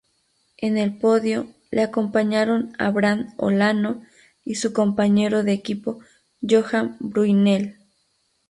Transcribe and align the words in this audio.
En 0.57 0.79
el 0.79 0.97
podio, 0.97 1.53
le 1.69 1.83
acompañaron 1.83 2.73
Abraham 2.79 3.35
Olano 3.37 4.01
y 4.43 4.55
su 4.55 4.73
compañero 4.73 5.43
de 5.43 5.51
equipo 5.53 5.99
Johan 6.41 6.97
Bruyneel. 6.99 7.77